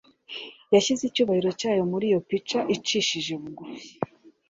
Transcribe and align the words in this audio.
Yashyize 0.73 1.03
icyubahiro 1.05 1.49
cyayo 1.59 1.83
muri 1.91 2.05
iyo 2.09 2.19
pica 2.29 2.59
icishije 2.75 3.33
bugufi, 3.41 3.91